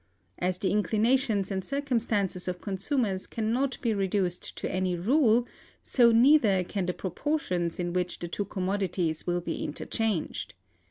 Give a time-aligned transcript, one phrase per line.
[0.39, 5.45] As the inclinations and circumstances of consumers can not be reduced to any rule,
[5.83, 10.55] so neither can the proportions in which the two commodities will be interchanged.